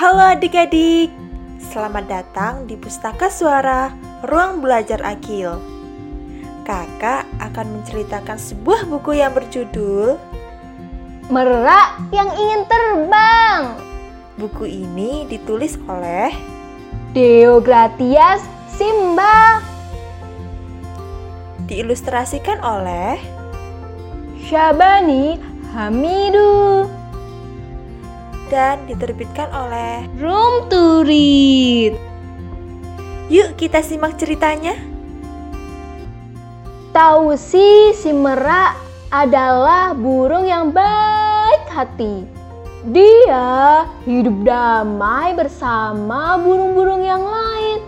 [0.00, 1.12] Halo adik-adik,
[1.60, 3.92] selamat datang di Pustaka Suara
[4.24, 5.60] Ruang Belajar Akil.
[6.64, 10.16] Kakak akan menceritakan sebuah buku yang berjudul
[11.28, 13.76] Merak yang ingin terbang.
[14.40, 16.32] Buku ini ditulis oleh
[17.12, 18.40] Deogratias
[18.72, 19.60] Simba.
[21.68, 23.20] Diilustrasikan oleh
[24.48, 25.36] Syabani
[25.76, 26.88] Hamidu.
[28.50, 31.94] Dan diterbitkan oleh Room to read.
[33.30, 34.74] Yuk kita simak ceritanya.
[36.90, 38.74] Tausi si merak
[39.14, 42.26] adalah burung yang baik hati.
[42.90, 47.78] Dia hidup damai bersama burung-burung yang lain.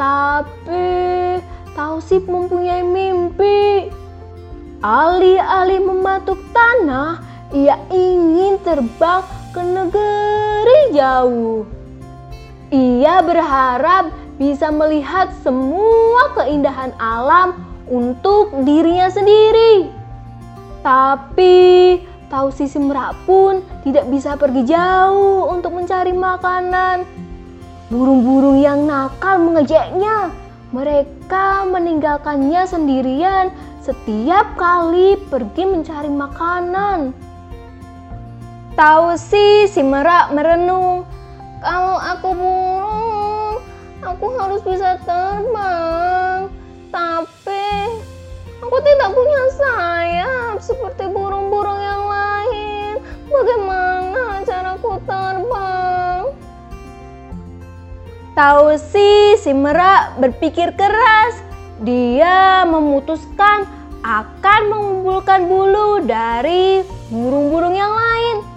[0.00, 1.44] Tapi
[1.76, 3.92] Tausi mempunyai mimpi.
[4.80, 7.20] Alih-alih mematuk tanah,
[7.52, 11.64] ia ingin terbang ke negeri jauh.
[12.68, 17.56] Ia berharap bisa melihat semua keindahan alam
[17.88, 19.88] untuk dirinya sendiri.
[20.84, 21.56] Tapi
[22.28, 27.08] tahu sisi merak pun tidak bisa pergi jauh untuk mencari makanan.
[27.88, 30.36] Burung-burung yang nakal mengejeknya.
[30.74, 37.25] Mereka meninggalkannya sendirian setiap kali pergi mencari makanan.
[38.76, 41.08] Tahu sih si merak merenung,
[41.64, 43.64] kalau aku burung,
[44.04, 46.52] aku harus bisa terbang.
[46.92, 47.72] Tapi
[48.60, 52.92] aku tidak punya sayap seperti burung-burung yang lain.
[53.32, 56.36] Bagaimana caraku terbang?
[58.36, 61.32] Tahu sih si merak berpikir keras.
[61.80, 63.64] Dia memutuskan
[64.04, 68.55] akan mengumpulkan bulu dari burung-burung yang lain.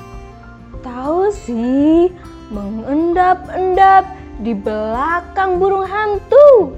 [1.50, 2.14] Sih,
[2.54, 4.06] mengendap-endap
[4.46, 6.78] di belakang burung hantu.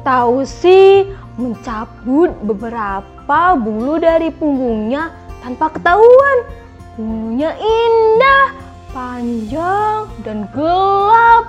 [0.00, 1.04] Tahu sih,
[1.36, 5.12] mencabut beberapa bulu dari punggungnya
[5.44, 6.38] tanpa ketahuan.
[6.96, 8.56] Bulunya indah,
[8.96, 11.44] panjang, dan gelap.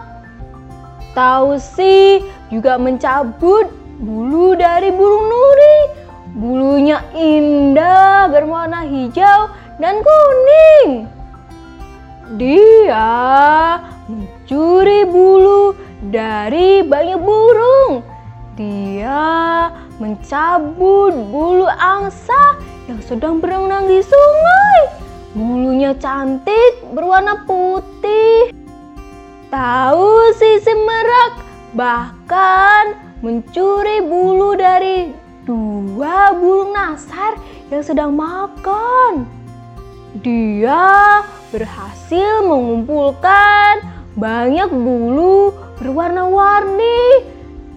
[1.15, 3.71] Tahu sih, juga mencabut
[4.03, 5.79] bulu dari burung nuri.
[6.35, 9.47] Bulunya indah, berwarna hijau
[9.79, 11.04] dan kuning.
[12.35, 13.79] Dia
[14.11, 15.71] mencuri bulu
[16.11, 18.03] dari banyak burung.
[18.59, 19.71] Dia
[20.03, 22.59] mencabut bulu angsa
[22.91, 24.81] yang sedang berenang di sungai.
[25.31, 28.51] Bulunya cantik, berwarna putih.
[29.47, 31.39] Tahu si semerak
[31.71, 35.15] bahkan mencuri bulu dari
[35.47, 37.39] dua burung nasar
[37.71, 39.44] yang sedang makan.
[40.25, 41.21] Dia
[41.53, 43.85] berhasil mengumpulkan
[44.17, 47.29] banyak bulu berwarna-warni.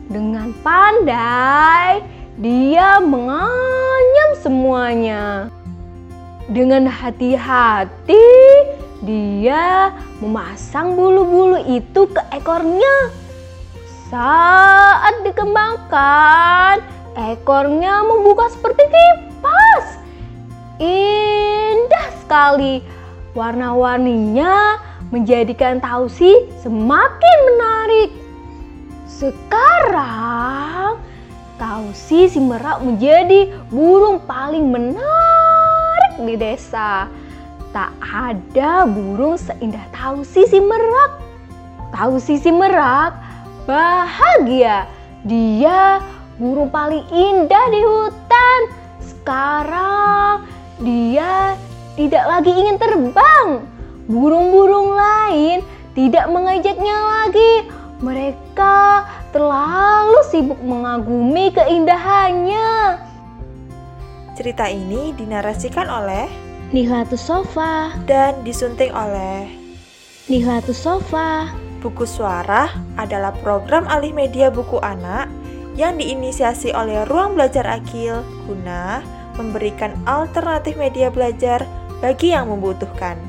[0.08, 2.00] Dengan pandai,
[2.40, 5.52] dia menganyam semuanya.
[6.48, 8.32] Dengan hati-hati,
[9.04, 9.92] dia
[10.24, 13.12] memasang bulu-bulu itu ke ekornya.
[14.08, 16.80] Saat dikembangkan,
[17.12, 20.00] ekornya membuka seperti kipas.
[20.80, 21.37] Indah
[22.28, 22.84] sekali
[23.32, 24.76] warna-warninya
[25.08, 26.28] menjadikan Tausi
[26.60, 28.12] semakin menarik.
[29.08, 31.00] Sekarang
[31.56, 37.08] Tausi si merak menjadi burung paling menarik di desa.
[37.72, 41.24] Tak ada burung seindah Tausi si merak.
[41.96, 43.16] Tausi si merak
[43.64, 44.84] bahagia.
[45.24, 46.04] Dia
[46.36, 48.60] burung paling indah di hutan.
[49.00, 50.44] Sekarang
[50.84, 51.56] dia
[51.98, 53.66] tidak lagi ingin terbang.
[54.06, 55.66] Burung-burung lain
[55.98, 57.66] tidak mengejaknya lagi.
[57.98, 59.02] Mereka
[59.34, 63.02] terlalu sibuk mengagumi keindahannya.
[64.38, 66.30] Cerita ini dinarasikan oleh
[66.70, 69.50] Nihlatus Sofa dan disunting oleh
[70.30, 71.50] Nihlatus Sofa
[71.82, 75.26] Buku Suara adalah program alih media buku anak
[75.74, 79.02] yang diinisiasi oleh Ruang Belajar Akil guna
[79.38, 81.62] memberikan alternatif media belajar
[81.98, 83.27] bagi yang membutuhkan.